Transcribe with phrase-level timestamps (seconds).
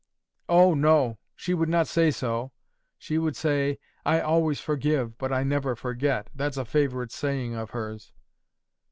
[0.49, 2.51] "Oh, no; she would not say so.
[2.97, 7.69] She would say, 'I always forgive, but I never forget.' That's a favourite saying of
[7.69, 8.11] hers."